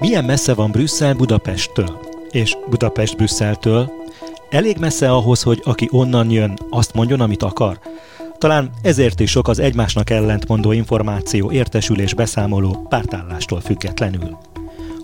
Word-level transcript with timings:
Milyen 0.00 0.24
messze 0.24 0.54
van 0.54 0.70
Brüsszel 0.70 1.14
Budapesttől? 1.14 2.00
És 2.30 2.56
Budapest 2.68 3.16
Brüsszeltől? 3.16 3.92
Elég 4.50 4.76
messze 4.78 5.10
ahhoz, 5.10 5.42
hogy 5.42 5.60
aki 5.64 5.88
onnan 5.90 6.30
jön, 6.30 6.58
azt 6.70 6.94
mondjon, 6.94 7.20
amit 7.20 7.42
akar? 7.42 7.78
Talán 8.38 8.70
ezért 8.82 9.20
is 9.20 9.30
sok 9.30 9.48
az 9.48 9.58
egymásnak 9.58 10.10
ellentmondó 10.10 10.72
információ, 10.72 11.50
értesülés, 11.50 12.14
beszámoló 12.14 12.86
pártállástól 12.88 13.60
függetlenül. 13.60 14.38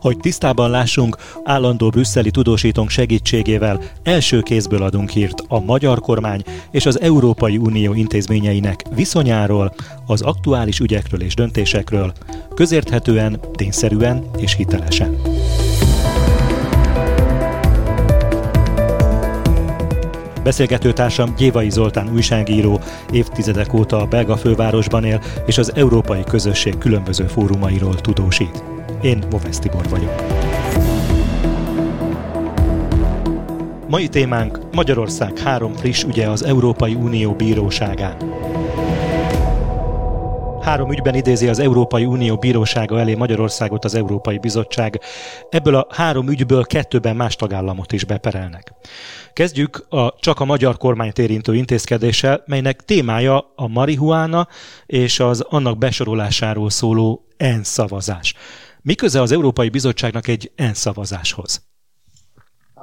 Hogy 0.00 0.16
tisztában 0.16 0.70
lássunk, 0.70 1.16
állandó 1.44 1.88
brüsszeli 1.88 2.30
tudósítónk 2.30 2.90
segítségével 2.90 3.80
első 4.02 4.40
kézből 4.40 4.82
adunk 4.82 5.10
hírt 5.10 5.42
a 5.48 5.60
magyar 5.60 6.00
kormány 6.00 6.42
és 6.70 6.86
az 6.86 7.00
Európai 7.00 7.56
Unió 7.56 7.94
intézményeinek 7.94 8.84
viszonyáról, 8.94 9.74
az 10.06 10.22
aktuális 10.22 10.78
ügyekről 10.78 11.22
és 11.22 11.34
döntésekről, 11.34 12.12
közérthetően, 12.54 13.40
tényszerűen 13.52 14.24
és 14.38 14.54
hitelesen. 14.54 15.16
Beszélgetőtársam 20.42 21.34
Gyévai 21.36 21.70
Zoltán 21.70 22.12
újságíró, 22.12 22.80
évtizedek 23.12 23.72
óta 23.72 24.00
a 24.00 24.06
belga 24.06 24.36
fővárosban 24.36 25.04
él, 25.04 25.22
és 25.46 25.58
az 25.58 25.72
európai 25.74 26.22
közösség 26.24 26.78
különböző 26.78 27.26
fórumairól 27.26 27.94
tudósít. 27.94 28.79
Én 29.02 29.24
Movesz 29.30 29.58
Tibor 29.58 29.88
vagyok. 29.88 30.14
Mai 33.88 34.08
témánk 34.08 34.58
Magyarország 34.72 35.38
három 35.38 35.72
friss 35.72 36.02
ügye 36.02 36.28
az 36.28 36.44
Európai 36.44 36.94
Unió 36.94 37.32
bíróságán. 37.32 38.16
Három 40.60 40.92
ügyben 40.92 41.14
idézi 41.14 41.48
az 41.48 41.58
Európai 41.58 42.04
Unió 42.04 42.36
bírósága 42.36 42.98
elé 42.98 43.14
Magyarországot 43.14 43.84
az 43.84 43.94
Európai 43.94 44.38
Bizottság. 44.38 45.00
Ebből 45.50 45.74
a 45.74 45.86
három 45.90 46.28
ügyből 46.28 46.64
kettőben 46.64 47.16
más 47.16 47.36
tagállamot 47.36 47.92
is 47.92 48.04
beperelnek. 48.04 48.72
Kezdjük 49.32 49.86
a 49.88 50.14
csak 50.18 50.40
a 50.40 50.44
magyar 50.44 50.76
kormányt 50.76 51.18
érintő 51.18 51.54
intézkedéssel, 51.54 52.42
melynek 52.46 52.84
témája 52.84 53.52
a 53.56 53.68
marihuána 53.68 54.48
és 54.86 55.20
az 55.20 55.40
annak 55.40 55.78
besorolásáról 55.78 56.70
szóló 56.70 57.24
ENSZ 57.36 57.68
szavazás. 57.68 58.34
Mi 58.82 58.94
köze 58.94 59.20
az 59.20 59.32
Európai 59.32 59.68
Bizottságnak 59.68 60.28
egy 60.28 60.52
ENSZ 60.54 60.78
szavazáshoz? 60.78 61.62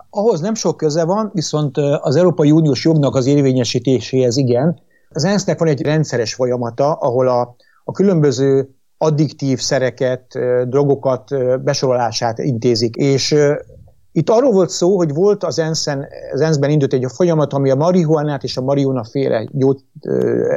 Ahhoz 0.10 0.40
nem 0.40 0.54
sok 0.54 0.78
köze 0.78 1.04
van, 1.04 1.32
viszont 1.34 1.78
az 1.78 2.16
Európai 2.16 2.52
Uniós 2.52 2.84
jognak 2.84 3.16
az 3.16 3.26
érvényesítéséhez 3.26 4.38
igen. 4.38 4.80
Az 5.10 5.24
ENSZ-nek 5.24 5.60
van 5.60 5.68
egy 5.68 5.82
rendszeres 5.82 6.34
folyamata, 6.34 6.94
ahol 6.94 7.28
a, 7.28 7.56
a 7.84 7.92
különböző 7.92 8.70
addiktív 8.98 9.60
szereket, 9.60 10.28
drogokat 10.68 11.30
besorolását 11.64 12.40
intézik. 12.40 12.96
És 12.96 13.36
itt 14.18 14.30
arról 14.30 14.52
volt 14.52 14.70
szó, 14.70 14.98
hogy 14.98 15.14
volt 15.14 15.44
az, 15.44 15.60
ENSZ-en, 15.60 16.08
az 16.34 16.42
ENSZ-ben 16.42 16.70
indult 16.70 16.94
egy 16.94 17.06
folyamat, 17.14 17.54
ami 17.54 17.70
a 17.70 17.76
marihuánát 17.76 18.44
és 18.44 18.58
a 18.58 18.62
marihuana 18.62 19.04
féle 19.04 19.48
gyógy, 19.52 19.80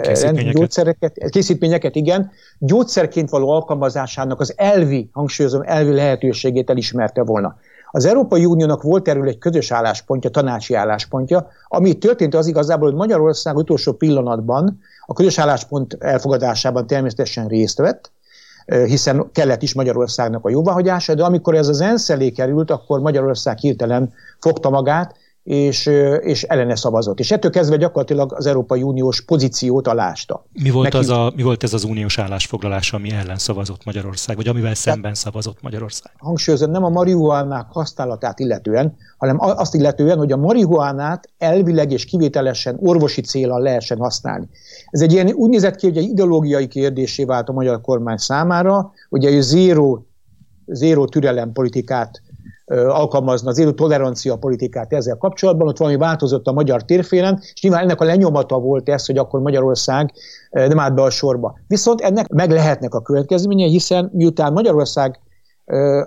készítményeket. 0.03 0.55
gyógyszereket, 0.55 1.30
készítményeket, 1.30 1.94
igen, 1.94 2.31
gyógyszerként 2.58 3.31
való 3.31 3.50
alkalmazásának 3.50 4.41
az 4.41 4.53
elvi, 4.56 5.11
hangsúlyozom, 5.12 5.62
elvi 5.64 5.94
lehetőségét 5.94 6.70
elismerte 6.70 7.22
volna. 7.22 7.56
Az 7.91 8.05
Európai 8.05 8.44
Uniónak 8.44 8.83
volt 8.83 9.08
erről 9.08 9.28
egy 9.28 9.38
közös 9.38 9.70
álláspontja, 9.70 10.31
tanácsi 10.31 10.75
álláspontja, 10.75 11.48
ami 11.69 11.98
történt 11.98 12.34
az 12.34 12.47
igazából, 12.47 12.88
hogy 12.88 12.98
Magyarország 12.98 13.56
utolsó 13.56 13.92
pillanatban 13.92 14.78
a 15.06 15.12
közös 15.12 15.38
álláspont 15.38 15.97
elfogadásában 15.98 16.86
természetesen 16.86 17.48
részt 17.48 17.78
vett, 17.78 18.11
hiszen 18.71 19.31
kellett 19.33 19.63
is 19.63 19.75
Magyarországnak 19.75 20.45
a 20.45 20.51
jóváhagyása, 20.51 21.15
de 21.15 21.25
amikor 21.25 21.55
ez 21.55 21.69
az 21.69 21.81
ENSZ 21.81 22.11
elé 22.11 22.31
került, 22.31 22.71
akkor 22.71 23.01
Magyarország 23.01 23.59
hirtelen 23.59 24.12
fogta 24.39 24.71
magát, 24.71 25.17
és, 25.43 25.87
és 26.21 26.43
ellene 26.43 26.77
szavazott. 26.77 27.19
És 27.19 27.31
ettől 27.31 27.51
kezdve 27.51 27.77
gyakorlatilag 27.77 28.33
az 28.33 28.47
Európai 28.47 28.83
Uniós 28.83 29.21
pozíciót 29.25 29.89
alásta. 29.89 30.47
Mi 30.53 30.71
volt, 30.71 30.95
az 30.95 31.09
a, 31.09 31.33
mi 31.37 31.43
volt 31.43 31.62
ez 31.62 31.73
az 31.73 31.84
uniós 31.84 32.19
állásfoglalás, 32.19 32.93
ami 32.93 33.11
ellen 33.11 33.39
szavazott 33.39 33.84
Magyarország, 33.84 34.37
vagy 34.37 34.49
amivel 34.49 34.75
szemben 34.75 35.15
szavazott 35.15 35.62
Magyarország? 35.62 36.12
Hangsúlyozom, 36.19 36.71
nem 36.71 36.84
a 36.84 36.89
marihuánák 36.89 37.67
használatát 37.69 38.39
illetően, 38.39 38.97
hanem 39.17 39.37
azt 39.41 39.75
illetően, 39.75 40.19
hogy 40.19 40.33
a 40.33 40.37
marihuánát 40.37 41.29
elvileg 41.39 41.93
és 41.93 42.05
kivételesen 42.05 42.79
orvosi 42.81 43.21
célral 43.21 43.61
lehessen 43.61 43.99
használni. 43.99 44.49
Ez 44.91 45.00
egy 45.00 45.12
ilyen 45.12 45.33
úgy 45.33 45.50
nézett 45.50 45.77
ki, 45.77 45.87
hogy 45.87 45.97
egy 45.97 46.09
ideológiai 46.09 46.67
kérdésé 46.67 47.25
vált 47.25 47.49
a 47.49 47.53
magyar 47.53 47.81
kormány 47.81 48.17
számára, 48.17 48.93
hogy 49.09 49.25
a 49.25 49.41
zéró, 49.41 50.06
zéró 50.67 51.05
türelem 51.05 51.53
politikát 51.53 52.23
alkalmazna, 52.70 53.50
az 53.50 53.58
élő 53.58 53.72
tolerancia 53.72 54.36
politikát 54.36 54.92
ezzel 54.92 55.16
kapcsolatban, 55.16 55.69
ott 55.69 55.78
valami 55.78 55.97
változott 55.97 56.47
a 56.47 56.53
magyar 56.53 56.84
térfélen, 56.84 57.38
és 57.54 57.62
nyilván 57.62 57.82
ennek 57.82 58.00
a 58.00 58.04
lenyomata 58.04 58.58
volt 58.58 58.88
ez, 58.88 59.06
hogy 59.06 59.19
akkor 59.19 59.41
Magyarország 59.41 60.12
nem 60.50 60.78
állt 60.78 60.94
be 60.94 61.03
a 61.03 61.10
sorba. 61.10 61.58
Viszont 61.66 62.00
ennek 62.00 62.28
meg 62.28 62.50
lehetnek 62.50 62.94
a 62.94 63.03
következménye, 63.03 63.66
hiszen 63.66 64.10
miután 64.12 64.53
Magyarország 64.53 65.20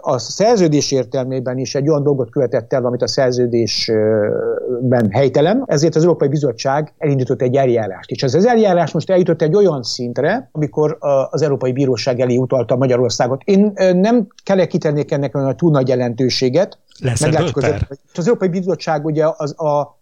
a 0.02 0.18
szerződés 0.18 0.92
értelmében 0.92 1.58
is 1.58 1.76
egy 1.76 1.90
olyan 1.90 2.04
dolgot 2.04 2.30
követett 2.30 2.74
el, 2.74 2.86
amit 2.86 3.02
a 3.02 3.08
szerződésben 3.08 5.10
helytelen, 5.12 5.64
ezért 5.66 5.96
az 5.96 6.02
Európai 6.02 6.28
Bizottság 6.28 6.94
elindított 6.98 7.42
egy 7.42 7.56
eljárást. 7.56 8.12
És 8.12 8.24
ez 8.24 8.34
az 8.34 8.46
eljárás 8.46 8.92
most 8.92 9.10
eljutott 9.10 9.42
egy 9.42 9.56
olyan 9.56 9.84
szintre, 9.84 10.50
amikor 10.52 10.98
az 11.30 11.42
Európai 11.42 11.72
Bíróság 11.72 12.20
elé 12.20 12.36
utalta 12.36 12.76
Magyarországot. 12.76 13.42
Én 13.44 13.74
nem 13.94 14.28
kell 14.44 14.66
kitennék 14.66 15.12
ennek 15.12 15.36
a 15.36 15.56
túl 15.56 15.72
nagy 15.72 15.88
jelentőséget. 15.88 16.78
Lesz 17.00 17.22
az, 17.22 17.54
az 18.14 18.28
Európai 18.28 18.50
Bizottság 18.50 19.06
ugye 19.06 19.26
az 19.38 19.60
a 19.60 20.02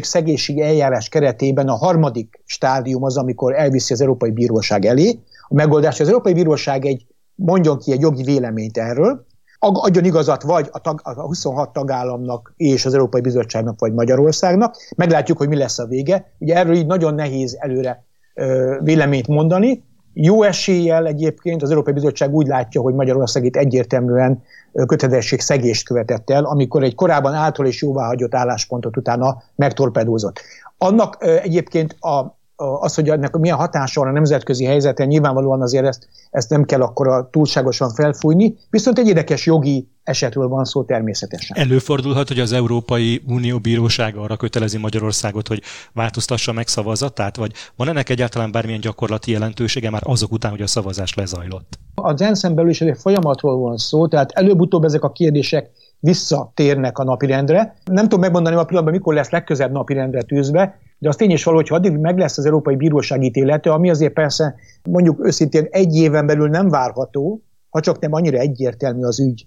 szegési 0.00 0.62
eljárás 0.62 1.08
keretében 1.08 1.68
a 1.68 1.74
harmadik 1.74 2.40
stádium 2.44 3.02
az, 3.02 3.16
amikor 3.16 3.54
elviszi 3.54 3.92
az 3.92 4.00
Európai 4.00 4.30
Bíróság 4.30 4.84
elé. 4.84 5.18
A 5.48 5.54
megoldás, 5.54 6.00
az 6.00 6.06
Európai 6.06 6.32
Bíróság 6.32 6.84
egy 6.84 7.06
mondjon 7.44 7.78
ki 7.78 7.92
egy 7.92 8.00
jogi 8.00 8.22
véleményt 8.22 8.78
erről, 8.78 9.26
adjon 9.58 10.04
igazat 10.04 10.42
vagy 10.42 10.68
a, 10.72 10.78
tag, 10.78 11.00
a 11.02 11.22
26 11.22 11.72
tagállamnak 11.72 12.52
és 12.56 12.86
az 12.86 12.94
Európai 12.94 13.20
Bizottságnak, 13.20 13.80
vagy 13.80 13.92
Magyarországnak. 13.92 14.76
Meglátjuk, 14.96 15.38
hogy 15.38 15.48
mi 15.48 15.56
lesz 15.56 15.78
a 15.78 15.86
vége. 15.86 16.32
Ugye 16.38 16.56
erről 16.56 16.74
így 16.74 16.86
nagyon 16.86 17.14
nehéz 17.14 17.56
előre 17.60 18.04
ö, 18.34 18.76
véleményt 18.82 19.28
mondani. 19.28 19.84
Jó 20.14 20.42
eséllyel 20.42 21.06
egyébként 21.06 21.62
az 21.62 21.70
Európai 21.70 21.92
Bizottság 21.92 22.34
úgy 22.34 22.46
látja, 22.46 22.80
hogy 22.80 22.94
Magyarország 22.94 23.44
itt 23.44 23.56
egyértelműen 23.56 24.42
kötelezettség 24.86 25.40
szegést 25.40 25.86
követett 25.86 26.30
el, 26.30 26.44
amikor 26.44 26.82
egy 26.82 26.94
korábban 26.94 27.34
által 27.34 27.66
is 27.66 27.82
jóváhagyott 27.82 28.34
álláspontot 28.34 28.96
utána 28.96 29.42
megtorpedózott. 29.54 30.40
Annak 30.78 31.16
egyébként 31.42 31.96
a 32.00 32.40
az, 32.56 32.94
hogy 32.94 33.08
ennek 33.08 33.36
milyen 33.36 33.56
hatása 33.56 34.00
van 34.00 34.08
a 34.08 34.12
nemzetközi 34.12 34.64
helyzeten, 34.64 35.06
nyilvánvalóan 35.06 35.62
azért 35.62 35.86
ezt, 35.86 36.08
ezt 36.30 36.50
nem 36.50 36.64
kell 36.64 36.80
akkor 36.82 37.28
túlságosan 37.30 37.90
felfújni, 37.90 38.56
viszont 38.70 38.98
egy 38.98 39.08
érdekes 39.08 39.46
jogi 39.46 39.88
esetről 40.02 40.48
van 40.48 40.64
szó 40.64 40.84
természetesen. 40.84 41.56
Előfordulhat, 41.56 42.28
hogy 42.28 42.38
az 42.38 42.52
Európai 42.52 43.22
Unió 43.26 43.58
bírósága 43.58 44.20
arra 44.20 44.36
kötelezi 44.36 44.78
Magyarországot, 44.78 45.48
hogy 45.48 45.62
változtassa 45.92 46.52
meg 46.52 46.68
szavazatát, 46.68 47.36
vagy 47.36 47.52
van 47.76 47.88
ennek 47.88 48.08
egyáltalán 48.08 48.52
bármilyen 48.52 48.80
gyakorlati 48.80 49.30
jelentősége 49.30 49.90
már 49.90 50.02
azok 50.04 50.32
után, 50.32 50.50
hogy 50.50 50.62
a 50.62 50.66
szavazás 50.66 51.14
lezajlott? 51.14 51.78
A 51.94 52.16
Zensen 52.16 52.54
belül 52.54 52.70
is 52.70 52.80
egy 52.80 52.98
folyamatról 52.98 53.58
van 53.58 53.76
szó, 53.76 54.08
tehát 54.08 54.30
előbb-utóbb 54.32 54.84
ezek 54.84 55.02
a 55.02 55.12
kérdések 55.12 55.70
visszatérnek 56.02 56.98
a 56.98 57.04
napirendre. 57.04 57.74
Nem 57.84 58.02
tudom 58.02 58.20
megmondani 58.20 58.56
a 58.56 58.64
pillanatban, 58.64 58.94
mikor 58.94 59.14
lesz 59.14 59.30
legközebb 59.30 59.72
napirendre 59.72 60.22
tűzve, 60.22 60.78
de 60.98 61.08
az 61.08 61.16
tény 61.16 61.30
is 61.30 61.44
való, 61.44 61.56
hogy 61.56 61.68
addig 61.70 61.96
meg 61.96 62.18
lesz 62.18 62.38
az 62.38 62.46
Európai 62.46 62.76
Bíróság 62.76 63.22
ítélete, 63.22 63.72
ami 63.72 63.90
azért 63.90 64.12
persze 64.12 64.54
mondjuk 64.90 65.26
őszintén 65.26 65.66
egy 65.70 65.94
éven 65.94 66.26
belül 66.26 66.48
nem 66.48 66.68
várható, 66.68 67.42
ha 67.70 67.80
csak 67.80 67.98
nem 67.98 68.12
annyira 68.12 68.38
egyértelmű 68.38 69.02
az 69.02 69.20
ügy. 69.20 69.46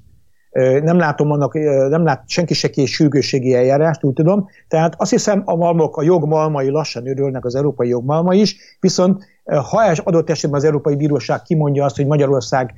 Nem 0.84 0.98
látom 0.98 1.31
annak, 1.31 1.54
nem 1.90 2.04
lát 2.04 2.24
senki 2.28 2.54
se 2.54 2.69
kész 2.69 2.90
sürgősségi 2.90 3.54
eljárást, 3.54 4.04
úgy 4.04 4.13
tudom. 4.13 4.48
Tehát 4.68 4.94
azt 4.98 5.12
hiszem, 5.12 5.42
a 5.46 5.56
malmok, 5.56 5.98
a 5.98 6.04
jogmalmai 6.04 6.69
lassan 6.69 7.08
örülnek 7.08 7.46
az 7.46 7.56
európai 7.56 7.88
jogmalma 7.88 8.34
is, 8.34 8.78
viszont 8.80 9.25
ha 9.46 9.94
adott 10.04 10.30
esetben 10.30 10.60
az 10.60 10.66
Európai 10.66 10.96
Bíróság 10.96 11.42
kimondja 11.42 11.86
azt, 11.86 11.96
hogy 11.96 12.08
Magyarország 12.08 12.74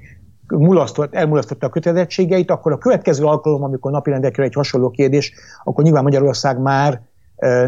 mulasztott, 0.48 1.14
elmulasztotta 1.14 1.66
a 1.66 1.70
kötelezettségeit, 1.70 2.52
akkor 2.52 2.72
a 2.72 2.78
következő 2.78 3.24
alkalom, 3.24 3.64
amikor 3.64 3.92
napirendre 3.92 4.44
egy 4.44 4.54
hasonló 4.54 4.90
kérdés, 4.90 5.34
akkor 5.64 5.84
nyilván 5.84 6.04
Magyarország 6.04 6.60
már 6.60 7.02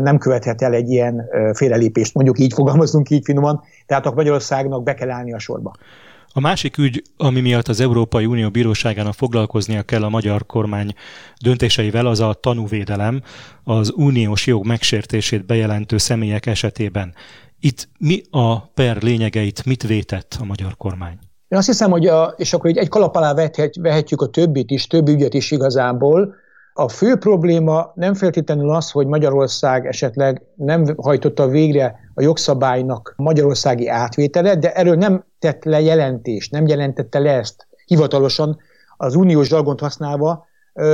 nem 0.01 0.17
követhet 0.17 0.61
el 0.61 0.73
egy 0.73 0.89
ilyen 0.89 1.25
félrelépést, 1.53 2.13
mondjuk 2.13 2.39
így 2.39 2.53
fogalmazunk 2.53 3.09
így 3.09 3.23
finoman, 3.23 3.61
tehát 3.85 4.05
a 4.05 4.11
Magyarországnak 4.11 4.83
be 4.83 4.93
kell 4.93 5.09
állni 5.09 5.33
a 5.33 5.39
sorba. 5.39 5.73
A 6.33 6.39
másik 6.39 6.77
ügy, 6.77 7.03
ami 7.17 7.41
miatt 7.41 7.67
az 7.67 7.79
Európai 7.79 8.25
Unió 8.25 8.49
bíróságának 8.49 9.13
foglalkoznia 9.13 9.81
kell 9.81 10.03
a 10.03 10.09
magyar 10.09 10.45
kormány 10.45 10.93
döntéseivel, 11.43 12.05
az 12.05 12.19
a 12.19 12.33
tanúvédelem 12.33 13.21
az 13.63 13.93
uniós 13.95 14.47
jog 14.47 14.65
megsértését 14.65 15.45
bejelentő 15.45 15.97
személyek 15.97 16.45
esetében. 16.45 17.13
Itt 17.59 17.89
mi 17.97 18.21
a 18.31 18.59
per 18.59 19.01
lényegeit, 19.01 19.65
mit 19.65 19.83
vétett 19.83 20.37
a 20.41 20.45
magyar 20.45 20.77
kormány? 20.77 21.17
Én 21.49 21.57
azt 21.57 21.67
hiszem, 21.67 21.91
hogy 21.91 22.07
a, 22.07 22.33
és 22.37 22.53
akkor 22.53 22.71
egy 22.77 22.89
kalap 22.89 23.15
alá 23.15 23.33
vehet, 23.33 23.75
vehetjük 23.79 24.21
a 24.21 24.27
többit 24.27 24.71
is, 24.71 24.87
több 24.87 25.07
ügyet 25.07 25.33
is 25.33 25.51
igazából. 25.51 26.35
A 26.73 26.89
fő 26.89 27.15
probléma 27.15 27.91
nem 27.95 28.13
feltétlenül 28.13 28.69
az, 28.69 28.91
hogy 28.91 29.07
Magyarország 29.07 29.85
esetleg 29.85 30.41
nem 30.55 30.85
hajtotta 30.97 31.47
végre 31.47 31.99
a 32.13 32.21
jogszabálynak 32.21 33.13
magyarországi 33.17 33.87
átvétele, 33.87 34.55
de 34.55 34.73
erről 34.73 34.95
nem 34.95 35.23
tett 35.39 35.63
le 35.63 35.81
jelentést, 35.81 36.51
nem 36.51 36.67
jelentette 36.67 37.19
le 37.19 37.31
ezt 37.31 37.67
hivatalosan, 37.85 38.57
az 38.97 39.15
uniós 39.15 39.47
zsargont 39.47 39.79
használva, 39.79 40.45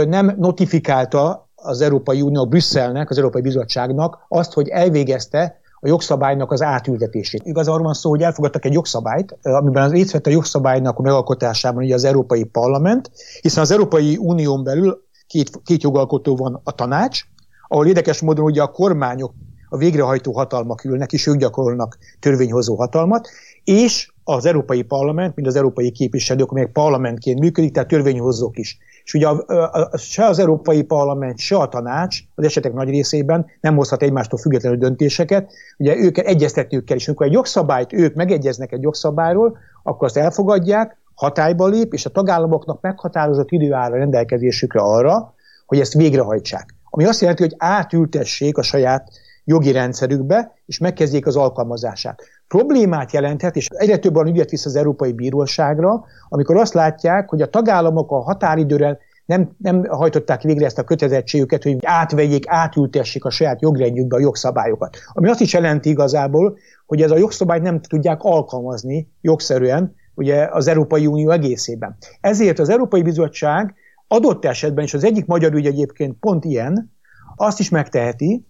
nem 0.07 0.35
notifikálta 0.37 1.49
az 1.55 1.81
Európai 1.81 2.21
Unió 2.21 2.47
Brüsszelnek, 2.47 3.09
az 3.09 3.17
Európai 3.17 3.41
Bizottságnak 3.41 4.25
azt, 4.27 4.53
hogy 4.53 4.67
elvégezte 4.67 5.59
a 5.85 5.87
jogszabálynak 5.87 6.51
az 6.51 6.61
átültetését. 6.61 7.45
Igaz 7.45 7.67
arról 7.67 7.83
van 7.83 7.93
szó, 7.93 8.09
hogy 8.09 8.21
elfogadtak 8.21 8.65
egy 8.65 8.73
jogszabályt, 8.73 9.37
amiben 9.41 9.83
az 9.83 9.91
részt 9.91 10.11
vett 10.11 10.27
a 10.27 10.29
jogszabálynak 10.29 10.97
a 10.97 11.01
megalkotásában 11.01 11.83
ugye 11.83 11.93
az 11.93 12.03
Európai 12.03 12.43
Parlament, 12.43 13.11
hiszen 13.41 13.63
az 13.63 13.71
Európai 13.71 14.17
Unión 14.17 14.63
belül 14.63 15.03
két, 15.27 15.61
két 15.63 15.83
jogalkotó 15.83 16.35
van 16.35 16.61
a 16.63 16.71
tanács, 16.71 17.21
ahol 17.67 17.87
érdekes 17.87 18.21
módon 18.21 18.45
ugye 18.45 18.61
a 18.61 18.71
kormányok 18.71 19.33
a 19.69 19.77
végrehajtó 19.77 20.33
hatalmak 20.33 20.83
ülnek, 20.83 21.13
és 21.13 21.27
ők 21.27 21.35
gyakorolnak 21.35 21.97
törvényhozó 22.19 22.75
hatalmat, 22.75 23.27
és 23.63 24.13
az 24.27 24.45
Európai 24.45 24.81
Parlament, 24.81 25.35
mint 25.35 25.47
az 25.47 25.55
európai 25.55 25.91
képviselők, 25.91 26.51
amelyek 26.51 26.71
parlamentként 26.71 27.39
működik, 27.39 27.73
tehát 27.73 27.89
törvényhozók 27.89 28.57
is. 28.57 28.77
És 29.03 29.13
ugye 29.13 29.27
a, 29.27 29.43
a, 29.47 29.89
a, 29.91 29.97
se 29.97 30.25
az 30.25 30.39
Európai 30.39 30.83
Parlament, 30.83 31.37
se 31.37 31.57
a 31.57 31.67
tanács 31.67 32.19
az 32.35 32.43
esetek 32.43 32.73
nagy 32.73 32.89
részében 32.89 33.45
nem 33.61 33.75
hozhat 33.75 34.01
egymástól 34.01 34.39
függetlenül 34.39 34.77
döntéseket. 34.77 35.51
Ugye 35.77 35.95
őket 35.95 36.25
egyeztetniük 36.25 36.85
kell, 36.85 36.97
és 36.97 37.07
amikor 37.07 37.25
egy 37.25 37.31
jogszabályt 37.31 37.93
ők 37.93 38.15
megegyeznek 38.15 38.71
egy 38.71 38.81
jogszabályról, 38.81 39.57
akkor 39.83 40.07
azt 40.07 40.17
elfogadják, 40.17 40.97
hatályba 41.13 41.67
lép, 41.67 41.93
és 41.93 42.05
a 42.05 42.09
tagállamoknak 42.09 42.81
meghatározott 42.81 43.51
idő 43.51 43.73
áll 43.73 43.91
a 43.91 43.97
rendelkezésükre 43.97 44.79
arra, 44.79 45.33
hogy 45.65 45.79
ezt 45.79 45.93
végrehajtsák. 45.93 46.75
Ami 46.89 47.05
azt 47.05 47.21
jelenti, 47.21 47.43
hogy 47.43 47.55
átültessék 47.57 48.57
a 48.57 48.61
saját 48.61 49.09
jogi 49.45 49.71
rendszerükbe, 49.71 50.53
és 50.65 50.77
megkezdjék 50.77 51.25
az 51.25 51.35
alkalmazását. 51.35 52.21
Problémát 52.47 53.11
jelenthet, 53.11 53.55
és 53.55 53.67
egyre 53.69 53.97
több 53.97 54.15
olyan 54.15 54.27
ügyet 54.27 54.49
visz 54.49 54.65
az 54.65 54.75
Európai 54.75 55.13
Bíróságra, 55.13 56.05
amikor 56.29 56.57
azt 56.57 56.73
látják, 56.73 57.29
hogy 57.29 57.41
a 57.41 57.49
tagállamok 57.49 58.11
a 58.11 58.21
határidőre 58.21 58.97
nem, 59.25 59.55
nem 59.57 59.85
hajtották 59.85 60.41
végre 60.41 60.65
ezt 60.65 60.77
a 60.77 60.83
kötelezettségüket, 60.83 61.63
hogy 61.63 61.77
átvegyék, 61.81 62.43
átültessék 62.47 63.25
a 63.25 63.29
saját 63.29 63.61
jogrendjükbe 63.61 64.15
a 64.15 64.19
jogszabályokat. 64.19 64.97
Ami 65.13 65.29
azt 65.29 65.41
is 65.41 65.53
jelenti 65.53 65.89
igazából, 65.89 66.57
hogy 66.85 67.01
ez 67.01 67.11
a 67.11 67.17
jogszabályt 67.17 67.61
nem 67.61 67.81
tudják 67.81 68.23
alkalmazni 68.23 69.11
jogszerűen 69.21 69.95
ugye 70.15 70.47
az 70.51 70.67
Európai 70.67 71.07
Unió 71.07 71.29
egészében. 71.29 71.97
Ezért 72.21 72.59
az 72.59 72.69
Európai 72.69 73.01
Bizottság 73.01 73.73
adott 74.07 74.45
esetben, 74.45 74.83
és 74.83 74.93
az 74.93 75.03
egyik 75.03 75.25
magyar 75.25 75.53
ügy 75.53 75.65
egyébként 75.65 76.15
pont 76.19 76.45
ilyen, 76.45 76.93
azt 77.35 77.59
is 77.59 77.69
megteheti, 77.69 78.45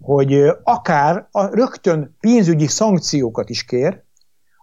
hogy 0.00 0.44
akár 0.62 1.28
a 1.30 1.54
rögtön 1.54 2.16
pénzügyi 2.20 2.66
szankciókat 2.66 3.50
is 3.50 3.64
kér 3.64 4.02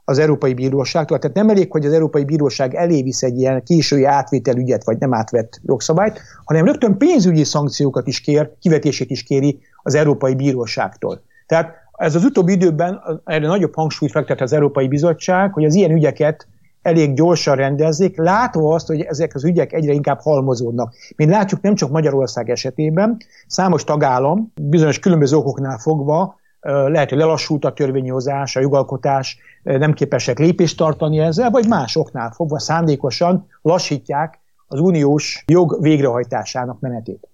az 0.06 0.18
Európai 0.18 0.54
Bíróságtól. 0.54 1.20
Tehát 1.20 1.36
nem 1.36 1.50
elég, 1.50 1.72
hogy 1.72 1.86
az 1.86 1.94
Európai 1.94 2.26
Bíróság 2.26 2.76
elé 2.76 3.02
visz 3.02 3.24
egy 3.24 3.38
ilyen 3.38 3.64
késői 3.64 4.04
átvételügyet, 4.04 4.84
vagy 4.84 4.98
nem 4.98 5.14
átvett 5.14 5.60
jogszabályt, 5.64 6.22
hanem 6.46 6.66
rögtön 6.66 6.98
pénzügyi 6.98 7.44
szankciókat 7.44 8.08
is 8.08 8.22
kér, 8.22 8.52
kivetését 8.60 9.10
is 9.10 9.24
kéri 9.24 9.60
az 9.84 9.96
Európai 9.96 10.36
Bíróságtól. 10.36 11.22
Tehát 11.48 11.74
ez 11.92 12.16
az 12.16 12.24
utóbbi 12.24 12.52
időben 12.52 13.22
erre 13.26 13.48
nagyobb 13.48 13.76
hangsúlyt 13.76 14.12
fektet 14.12 14.42
az 14.42 14.54
Európai 14.54 14.88
Bizottság, 14.88 15.54
hogy 15.54 15.66
az 15.66 15.74
ilyen 15.74 15.92
ügyeket 15.92 16.48
elég 16.86 17.14
gyorsan 17.14 17.56
rendezzék, 17.56 18.18
látva 18.18 18.74
azt, 18.74 18.88
hogy 18.88 19.02
ezek 19.02 19.36
az 19.36 19.44
ügyek 19.44 19.74
egyre 19.74 19.94
inkább 19.94 20.20
halmozódnak. 20.22 20.94
Mint 21.16 21.30
látjuk, 21.32 21.62
nem 21.62 21.76
csak 21.76 21.90
Magyarország 21.90 22.50
esetében, 22.50 23.18
számos 23.48 23.84
tagállam 23.84 24.52
bizonyos 24.62 25.00
különböző 25.00 25.36
okoknál 25.36 25.78
fogva 25.78 26.40
lehet, 26.66 27.10
hogy 27.10 27.18
lelassult 27.18 27.66
a 27.66 27.74
törvényhozás, 27.74 28.56
a 28.56 28.60
jogalkotás, 28.60 29.38
nem 29.64 29.94
képesek 29.94 30.40
lépést 30.40 30.78
tartani 30.78 31.20
ezzel, 31.20 31.50
vagy 31.50 31.68
más 31.68 31.96
oknál 31.96 32.32
fogva 32.32 32.60
szándékosan 32.60 33.48
lassítják 33.62 34.40
az 34.68 34.80
uniós 34.80 35.44
jog 35.48 35.78
végrehajtásának 35.82 36.80
menetét. 36.80 37.28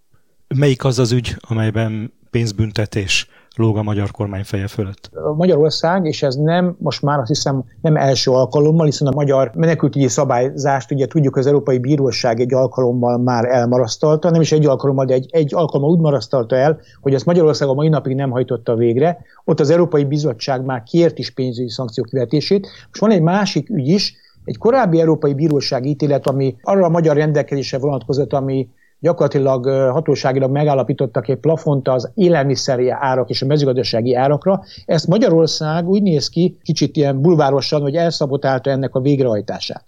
Melyik 0.56 0.84
az 0.84 1.00
az 1.00 1.12
ügy, 1.12 1.36
amelyben 1.40 2.14
pénzbüntetés 2.30 3.30
lóg 3.56 3.78
a 3.78 3.84
magyar 3.84 4.12
kormány 4.12 4.44
feje 4.44 4.68
fölött. 4.68 5.12
Magyarország, 5.36 6.06
és 6.06 6.24
ez 6.24 6.36
nem, 6.36 6.76
most 6.80 7.02
már 7.02 7.20
azt 7.20 7.28
hiszem 7.28 7.64
nem 7.82 7.96
első 7.96 8.32
alkalommal, 8.32 8.86
hiszen 8.86 9.08
a 9.08 9.16
magyar 9.16 9.52
menekültügyi 9.56 10.08
szabályzást 10.08 10.92
ugye 10.92 11.08
tudjuk, 11.08 11.36
az 11.36 11.48
Európai 11.48 11.78
Bíróság 11.78 12.40
egy 12.40 12.54
alkalommal 12.54 13.18
már 13.18 13.46
elmarasztalta, 13.46 14.30
nem 14.30 14.42
is 14.42 14.52
egy 14.52 14.66
alkalommal, 14.66 15.06
de 15.06 15.14
egy, 15.14 15.30
egy 15.32 15.54
alkalommal 15.54 15.96
úgy 15.96 16.02
marasztalta 16.02 16.56
el, 16.56 16.80
hogy 17.02 17.14
ezt 17.14 17.26
Magyarország 17.26 17.68
a 17.68 17.74
mai 17.74 17.90
napig 17.90 18.16
nem 18.16 18.30
hajtotta 18.30 18.76
végre. 18.76 19.18
Ott 19.46 19.60
az 19.60 19.70
Európai 19.70 20.04
Bizottság 20.04 20.66
már 20.66 20.84
kért 20.84 21.20
is 21.20 21.32
pénzügyi 21.32 21.70
szankciók 21.70 22.08
kivetését. 22.08 22.68
Most 22.88 23.00
van 23.00 23.12
egy 23.12 23.22
másik 23.22 23.70
ügy 23.70 23.88
is, 23.88 24.16
egy 24.46 24.58
korábbi 24.58 25.00
Európai 25.00 25.34
Bíróság 25.34 25.86
ítélet, 25.86 26.28
ami 26.28 26.56
arra 26.62 26.86
a 26.86 26.90
magyar 26.90 27.16
rendelkezésre 27.16 27.78
vonatkozott, 27.78 28.34
ami 28.34 28.68
gyakorlatilag 29.02 29.66
hatóságilag 29.68 30.52
megállapítottak 30.52 31.28
egy 31.28 31.38
plafont 31.38 31.88
az 31.88 32.12
élelmiszeri 32.14 32.90
árak 32.90 33.30
és 33.30 33.42
a 33.42 33.46
mezőgazdasági 33.46 34.16
árakra. 34.16 34.64
Ezt 34.86 35.08
Magyarország 35.08 35.88
úgy 35.88 36.02
néz 36.02 36.30
ki, 36.30 36.58
kicsit 36.64 36.98
ilyen 36.98 37.22
bulvárosan, 37.22 37.82
hogy 37.82 37.96
elszabotálta 37.96 38.70
ennek 38.70 38.96
a 38.96 39.00
végrehajtását. 39.00 39.86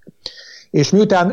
És 0.70 0.92
miután 0.92 1.30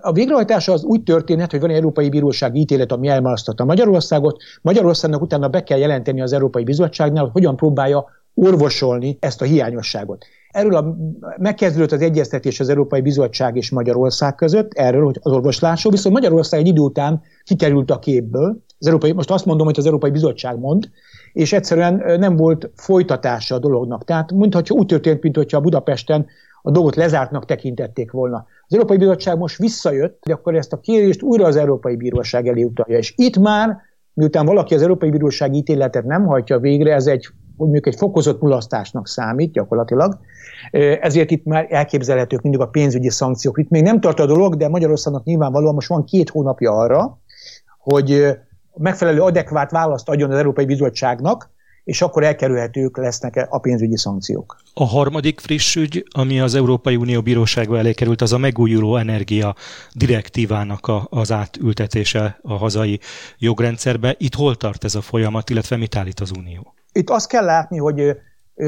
a 0.00 0.12
végrehajtása 0.12 0.72
az 0.72 0.84
úgy 0.84 1.02
történhet, 1.02 1.50
hogy 1.50 1.60
van 1.60 1.70
egy 1.70 1.76
Európai 1.76 2.08
Bíróság 2.08 2.54
ítélet, 2.54 2.92
ami 2.92 3.08
elmarasztotta 3.08 3.64
Magyarországot. 3.64 4.42
Magyarországnak 4.62 5.22
utána 5.22 5.48
be 5.48 5.62
kell 5.62 5.78
jelenteni 5.78 6.20
az 6.20 6.32
Európai 6.32 6.64
Bizottságnál, 6.64 7.22
hogy 7.22 7.32
hogyan 7.32 7.56
próbálja 7.56 8.04
orvosolni 8.34 9.16
ezt 9.20 9.42
a 9.42 9.44
hiányosságot. 9.44 10.24
Erről 10.50 10.74
a, 10.74 10.96
megkezdődött 11.38 11.92
az 11.92 12.00
egyeztetés 12.00 12.60
az 12.60 12.68
Európai 12.68 13.00
Bizottság 13.00 13.56
és 13.56 13.70
Magyarország 13.70 14.34
között, 14.34 14.72
erről, 14.72 15.04
hogy 15.04 15.18
az 15.22 15.32
orvoslásról, 15.32 15.92
viszont 15.92 16.14
Magyarország 16.14 16.60
egy 16.60 16.66
idő 16.66 16.80
után 16.80 17.22
kikerült 17.44 17.90
a 17.90 17.98
képből. 17.98 18.62
Az 18.78 18.86
Európai, 18.86 19.12
most 19.12 19.30
azt 19.30 19.44
mondom, 19.44 19.66
hogy 19.66 19.78
az 19.78 19.86
Európai 19.86 20.10
Bizottság 20.10 20.58
mond, 20.58 20.90
és 21.32 21.52
egyszerűen 21.52 22.18
nem 22.18 22.36
volt 22.36 22.70
folytatása 22.74 23.54
a 23.54 23.58
dolognak. 23.58 24.04
Tehát, 24.04 24.32
mintha 24.32 24.62
úgy 24.68 24.86
történt, 24.86 25.22
mintha 25.22 25.60
Budapesten 25.60 26.26
a 26.62 26.70
dolgot 26.70 26.96
lezártnak 26.96 27.44
tekintették 27.44 28.10
volna. 28.10 28.46
Az 28.66 28.74
Európai 28.74 28.96
Bizottság 28.96 29.38
most 29.38 29.58
visszajött, 29.58 30.18
hogy 30.20 30.32
akkor 30.32 30.54
ezt 30.54 30.72
a 30.72 30.80
kérést 30.80 31.22
újra 31.22 31.46
az 31.46 31.56
Európai 31.56 31.96
Bíróság 31.96 32.46
elé 32.46 32.62
utalja. 32.62 32.98
És 32.98 33.14
itt 33.16 33.38
már, 33.38 33.76
miután 34.12 34.46
valaki 34.46 34.74
az 34.74 34.82
Európai 34.82 35.10
Bíróság 35.10 35.54
ítéletet 35.54 36.04
nem 36.04 36.26
hajtja 36.26 36.58
végre, 36.58 36.94
ez 36.94 37.06
egy 37.06 37.28
mondjuk 37.66 37.86
egy 37.86 37.96
fokozott 37.96 38.40
mulasztásnak 38.40 39.08
számít 39.08 39.52
gyakorlatilag, 39.52 40.18
ezért 41.00 41.30
itt 41.30 41.44
már 41.44 41.66
elképzelhetők 41.70 42.42
mindig 42.42 42.60
a 42.60 42.66
pénzügyi 42.66 43.10
szankciók. 43.10 43.58
Itt 43.58 43.68
még 43.68 43.82
nem 43.82 44.00
tart 44.00 44.20
a 44.20 44.26
dolog, 44.26 44.56
de 44.56 44.68
Magyarországnak 44.68 45.24
nyilvánvalóan 45.24 45.74
most 45.74 45.88
van 45.88 46.04
két 46.04 46.28
hónapja 46.28 46.72
arra, 46.72 47.18
hogy 47.78 48.38
megfelelő 48.74 49.20
adekvát 49.20 49.70
választ 49.70 50.08
adjon 50.08 50.30
az 50.30 50.36
Európai 50.36 50.64
Bizottságnak, 50.64 51.50
és 51.84 52.02
akkor 52.02 52.24
elkerülhetők 52.24 52.96
lesznek 52.96 53.46
a 53.50 53.58
pénzügyi 53.58 53.96
szankciók. 53.96 54.56
A 54.74 54.84
harmadik 54.84 55.40
friss 55.40 55.76
ügy, 55.76 56.04
ami 56.10 56.40
az 56.40 56.54
Európai 56.54 56.96
Unió 56.96 57.22
bírósága 57.22 57.78
elé 57.78 57.92
került, 57.92 58.20
az 58.20 58.32
a 58.32 58.38
megújuló 58.38 58.96
energia 58.96 59.54
direktívának 59.92 60.86
a, 60.86 61.06
az 61.10 61.32
átültetése 61.32 62.38
a 62.42 62.52
hazai 62.52 63.00
jogrendszerbe. 63.38 64.14
Itt 64.18 64.34
hol 64.34 64.56
tart 64.56 64.84
ez 64.84 64.94
a 64.94 65.00
folyamat, 65.00 65.50
illetve 65.50 65.76
mit 65.76 65.96
állít 65.96 66.20
az 66.20 66.30
Unió? 66.38 66.74
Itt 66.92 67.10
azt 67.10 67.28
kell 67.28 67.44
látni, 67.44 67.78
hogy 67.78 68.16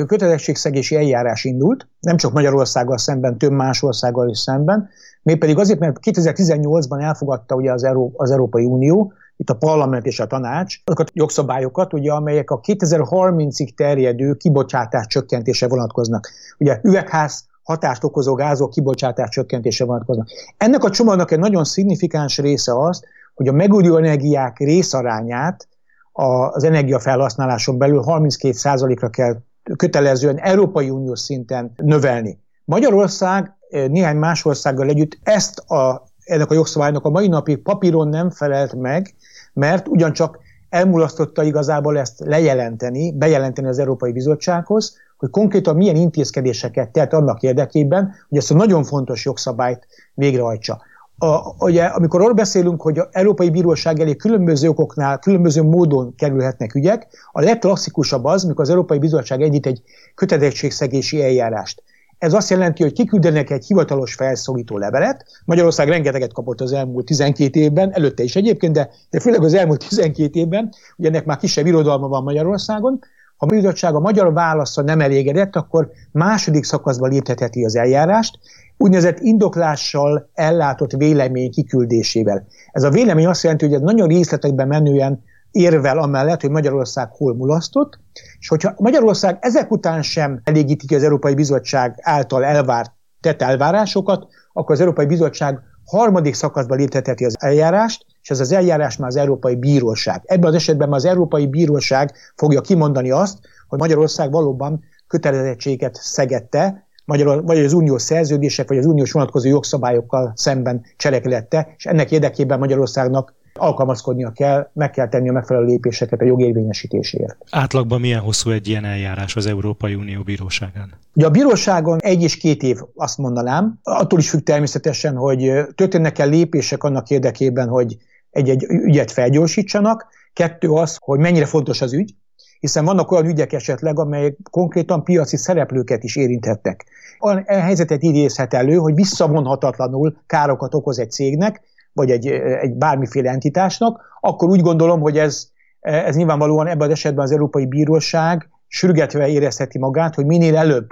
kötelezettségszegési 0.07 0.97
eljárás 0.97 1.45
indult, 1.45 1.88
nem 2.00 2.17
csak 2.17 2.33
Magyarországgal 2.33 2.99
szemben, 2.99 3.38
több 3.38 3.52
más 3.52 3.83
országgal 3.83 4.29
is 4.29 4.38
szemben, 4.38 4.88
mégpedig 5.23 5.59
azért, 5.59 5.79
mert 5.79 5.99
2018-ban 6.02 7.02
elfogadta 7.02 7.55
ugye 7.55 7.73
az, 7.73 7.85
Euró, 7.85 8.12
az 8.17 8.31
Európai 8.31 8.64
Unió, 8.64 9.12
itt 9.37 9.50
a 9.50 9.55
parlament 9.55 10.07
és 10.07 10.21
a 10.21 10.26
tanács, 10.26 10.76
azokat 10.85 11.09
a 11.09 11.12
jogszabályokat, 11.14 11.93
ugye, 11.93 12.12
amelyek 12.12 12.50
a 12.50 12.61
2030-ig 12.61 13.75
terjedő 13.75 14.35
kibocsátás 14.35 15.07
csökkentése 15.07 15.69
vonatkoznak. 15.69 16.29
Ugye 16.59 16.81
üvegház 16.83 17.45
hatást 17.62 18.05
okozó 18.05 18.35
gázok 18.35 18.71
kibocsátás 18.71 19.29
csökkentése 19.29 19.85
vonatkoznak. 19.85 20.29
Ennek 20.57 20.85
a 20.85 20.91
csomagnak 20.91 21.31
egy 21.31 21.38
nagyon 21.38 21.64
szignifikáns 21.64 22.38
része 22.38 22.79
az, 22.79 23.02
hogy 23.35 23.49
a 23.49 23.52
megújuló 23.52 23.97
energiák 23.97 24.59
részarányát 24.59 25.69
az 26.12 26.64
energiafelhasználáson 26.64 27.78
belül 27.78 28.02
32%-ra 28.07 29.09
kell 29.09 29.37
kötelezően 29.76 30.38
Európai 30.38 30.90
Uniós 30.90 31.21
szinten 31.21 31.73
növelni. 31.76 32.38
Magyarország 32.64 33.57
néhány 33.71 34.16
más 34.16 34.45
országgal 34.45 34.88
együtt 34.88 35.19
ezt 35.23 35.59
a, 35.59 36.04
ennek 36.25 36.50
a 36.50 36.54
jogszabálynak 36.54 37.04
a 37.04 37.11
mai 37.11 37.28
napig 37.28 37.62
papíron 37.62 38.09
nem 38.09 38.31
felelt 38.31 38.75
meg, 38.75 39.14
mert 39.52 39.88
ugyancsak 39.88 40.38
elmulasztotta 40.69 41.42
igazából 41.42 41.99
ezt 41.99 42.21
lejelenteni, 42.25 43.12
bejelenteni 43.12 43.69
az 43.69 43.78
Európai 43.78 44.12
Bizottsághoz, 44.12 44.97
hogy 45.16 45.31
konkrétan 45.31 45.76
milyen 45.76 45.97
intézkedéseket 45.97 46.90
tett 46.90 47.12
annak 47.12 47.42
érdekében, 47.42 48.14
hogy 48.28 48.38
ezt 48.38 48.50
a 48.50 48.54
nagyon 48.54 48.85
fontos 48.85 49.25
jogszabályt 49.25 49.87
végrehajtsa. 50.14 50.83
A, 51.23 51.55
ugye, 51.59 51.85
amikor 51.85 52.21
arról 52.21 52.33
beszélünk, 52.33 52.83
hogy 52.83 52.99
az 52.99 53.07
Európai 53.11 53.50
Bíróság 53.50 54.00
elé 54.00 54.17
különböző 54.17 54.69
okoknál, 54.69 55.19
különböző 55.19 55.62
módon 55.62 56.14
kerülhetnek 56.14 56.75
ügyek, 56.75 57.07
a 57.33 57.41
legklasszikusabb 57.41 58.25
az, 58.25 58.45
amikor 58.45 58.64
az 58.64 58.71
Európai 58.71 58.99
Bizottság 58.99 59.43
egyít 59.43 59.67
egy 59.67 59.83
kötelezettségszegési 60.14 61.23
eljárást. 61.23 61.83
Ez 62.19 62.33
azt 62.33 62.50
jelenti, 62.50 62.83
hogy 62.83 62.93
kiküldenek 62.93 63.50
egy 63.50 63.64
hivatalos 63.64 64.14
felszólító 64.14 64.79
levelet. 64.79 65.25
Magyarország 65.45 65.88
rengeteget 65.88 66.33
kapott 66.33 66.61
az 66.61 66.73
elmúlt 66.73 67.07
12 67.07 67.61
évben, 67.61 67.93
előtte 67.93 68.23
is 68.23 68.37
egyébként, 68.37 68.73
de, 68.73 68.91
de 69.11 69.21
főleg 69.21 69.43
az 69.43 69.55
elmúlt 69.55 69.88
12 69.88 70.38
évben, 70.38 70.73
ugye 70.97 71.09
ennek 71.09 71.25
már 71.25 71.37
kisebb 71.37 71.67
irodalma 71.67 72.09
van 72.09 72.23
Magyarországon. 72.23 72.99
Ha 73.37 73.49
a 73.49 73.55
bizottság 73.55 73.95
a 73.95 74.00
magyar 74.00 74.33
válasza 74.33 74.83
nem 74.83 75.00
elégedett, 75.00 75.57
akkor 75.57 75.91
második 76.12 76.64
szakaszba 76.64 77.07
léptetheti 77.07 77.64
az 77.64 77.76
eljárást, 77.76 78.38
úgynevezett 78.76 79.19
indoklással 79.21 80.31
ellátott 80.35 80.93
vélemény 80.93 81.50
kiküldésével. 81.50 82.47
Ez 82.73 82.83
a 82.83 82.91
vélemény 82.91 83.26
azt 83.26 83.43
jelenti, 83.43 83.64
hogy 83.64 83.75
ez 83.75 83.81
nagyon 83.81 84.09
részletekben 84.09 84.69
menően 84.69 85.23
érvel 85.50 85.99
amellett, 85.99 86.41
hogy 86.41 86.50
Magyarország 86.50 87.09
hol 87.11 87.35
mulasztott, 87.35 87.99
és 88.38 88.49
hogyha 88.49 88.75
Magyarország 88.76 89.38
ezek 89.41 89.71
után 89.71 90.02
sem 90.02 90.41
elégíti 90.45 90.87
ki 90.87 90.95
az 90.95 91.02
Európai 91.02 91.35
Bizottság 91.35 91.95
által 92.02 92.45
elvárt 92.45 92.93
tett 93.21 93.43
elvárásokat, 93.43 94.26
akkor 94.52 94.75
az 94.75 94.81
Európai 94.81 95.07
Bizottság 95.07 95.61
harmadik 95.85 96.35
szakaszba 96.35 96.75
léptetheti 96.75 97.25
az 97.25 97.37
eljárást, 97.38 98.07
és 98.23 98.31
ez 98.31 98.41
az 98.41 98.52
eljárás 98.52 98.97
már 98.97 99.09
az 99.09 99.17
Európai 99.17 99.57
Bíróság. 99.57 100.23
Ebben 100.25 100.49
az 100.49 100.55
esetben 100.55 100.88
már 100.88 100.99
az 100.99 101.05
Európai 101.05 101.47
Bíróság 101.47 102.12
fogja 102.37 102.61
kimondani 102.61 103.11
azt, 103.11 103.38
hogy 103.69 103.79
Magyarország 103.79 104.31
valóban 104.31 104.81
kötelezettséget 105.07 105.95
szegette, 105.95 106.87
Magyar, 107.04 107.44
vagy 107.44 107.59
az 107.59 107.73
uniós 107.73 108.02
szerződések, 108.02 108.68
vagy 108.68 108.78
az 108.78 108.87
uniós 108.87 109.12
vonatkozó 109.12 109.49
jogszabályokkal 109.49 110.32
szemben 110.37 110.85
cselekedette, 110.97 111.75
és 111.76 111.87
ennek 111.87 112.11
érdekében 112.11 112.59
Magyarországnak 112.59 113.35
alkalmazkodnia 113.54 114.30
kell, 114.30 114.71
meg 114.73 114.90
kell 114.90 115.09
tenni 115.09 115.28
a 115.28 115.32
megfelelő 115.32 115.66
lépéseket 115.66 116.21
a 116.21 116.25
jogérvényesítéséért. 116.25 117.37
Átlagban 117.50 118.00
milyen 118.00 118.21
hosszú 118.21 118.50
egy 118.50 118.68
ilyen 118.68 118.85
eljárás 118.85 119.37
az 119.37 119.47
Európai 119.47 119.94
Unió 119.94 120.23
bíróságán? 120.23 120.92
Ugye 121.14 121.26
a 121.26 121.30
bíróságon 121.30 121.99
egy 122.00 122.23
és 122.23 122.37
két 122.37 122.62
év, 122.62 122.78
azt 122.94 123.18
mondanám. 123.18 123.78
Attól 123.82 124.18
is 124.18 124.30
függ 124.30 124.40
természetesen, 124.40 125.16
hogy 125.16 125.52
történnek-e 125.75 126.25
lépések 126.25 126.82
annak 126.82 127.11
érdekében, 127.11 127.68
hogy 127.68 127.97
egy-egy 128.30 128.64
ügyet 128.68 129.11
felgyorsítsanak. 129.11 130.06
Kettő 130.32 130.71
az, 130.71 130.97
hogy 131.00 131.18
mennyire 131.18 131.47
fontos 131.47 131.80
az 131.80 131.92
ügy, 131.92 132.14
hiszen 132.62 132.85
vannak 132.85 133.11
olyan 133.11 133.26
ügyek 133.26 133.52
esetleg, 133.52 133.99
amelyek 133.99 134.37
konkrétan 134.50 135.04
piaci 135.04 135.37
szereplőket 135.37 136.04
is 136.04 136.16
érinthettek. 136.16 136.85
Olyan 137.21 137.45
helyzetet 137.47 138.02
idézhet 138.02 138.54
elő, 138.54 138.75
hogy 138.75 138.95
visszavonhatatlanul 138.95 140.16
károkat 140.26 140.75
okoz 140.75 140.99
egy 140.99 141.11
cégnek, 141.11 141.61
vagy 141.92 142.11
egy, 142.11 142.26
egy 142.61 142.75
bármiféle 142.75 143.31
entitásnak, 143.31 144.00
akkor 144.21 144.49
úgy 144.49 144.61
gondolom, 144.61 145.00
hogy 145.00 145.19
ez, 145.19 145.49
ez 145.81 146.16
nyilvánvalóan 146.16 146.66
ebben 146.66 146.87
az 146.87 146.92
esetben 146.92 147.25
az 147.25 147.33
Európai 147.33 147.66
Bíróság 147.66 148.49
sürgetve 148.66 149.28
érezheti 149.28 149.78
magát, 149.78 150.14
hogy 150.14 150.26
minél 150.26 150.57
előbb 150.57 150.87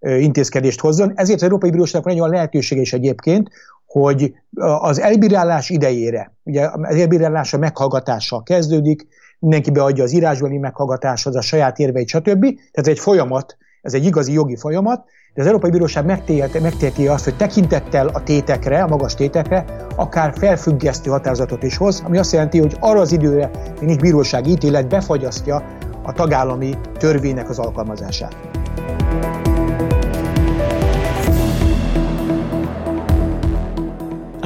intézkedést 0.00 0.80
hozzon. 0.80 1.12
Ezért 1.14 1.36
az 1.36 1.44
Európai 1.44 1.70
Bíróságnak 1.70 2.04
van 2.04 2.12
egy 2.12 2.20
olyan 2.20 2.32
lehetősége 2.32 2.80
is 2.80 2.92
egyébként, 2.92 3.50
hogy 3.86 4.34
az 4.80 5.00
elbírálás 5.00 5.70
idejére, 5.70 6.36
ugye 6.42 6.68
az 6.72 6.96
elbírálás 6.96 7.54
a 7.54 7.58
meghallgatással 7.58 8.42
kezdődik, 8.42 9.06
mindenki 9.38 9.70
beadja 9.70 10.04
az 10.04 10.12
írásbeli 10.12 10.58
meghallgatáshoz 10.58 11.36
a 11.36 11.40
saját 11.40 11.78
érveit, 11.78 12.08
stb. 12.08 12.40
Tehát 12.40 12.70
ez 12.72 12.88
egy 12.88 12.98
folyamat, 12.98 13.56
ez 13.82 13.94
egy 13.94 14.04
igazi 14.04 14.32
jogi 14.32 14.56
folyamat, 14.56 15.04
de 15.34 15.42
az 15.42 15.46
Európai 15.46 15.70
Bíróság 15.70 16.04
megteheti 16.04 17.08
azt, 17.08 17.24
hogy 17.24 17.36
tekintettel 17.36 18.08
a 18.08 18.22
tétekre, 18.22 18.82
a 18.82 18.86
magas 18.86 19.14
tétekre, 19.14 19.64
akár 19.96 20.32
felfüggesztő 20.38 21.10
határozatot 21.10 21.62
is 21.62 21.76
hoz, 21.76 22.02
ami 22.04 22.18
azt 22.18 22.32
jelenti, 22.32 22.58
hogy 22.58 22.76
arra 22.80 23.00
az 23.00 23.12
időre, 23.12 23.50
nincs 23.80 24.00
bírósági 24.00 24.50
ítélet, 24.50 24.88
befagyasztja 24.88 25.62
a 26.02 26.12
tagállami 26.12 26.74
törvénynek 26.98 27.48
az 27.48 27.58
alkalmazását. 27.58 28.36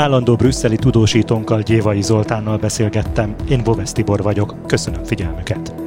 Állandó 0.01 0.35
brüsszeli 0.37 0.77
tudósítónkkal 0.77 1.61
Gyévai 1.61 2.03
Zoltánnal 2.03 2.57
beszélgettem, 2.57 3.35
én 3.49 3.63
Bovesz 3.65 3.93
Tibor 3.93 4.23
vagyok, 4.23 4.67
köszönöm 4.67 5.05
figyelmüket! 5.05 5.80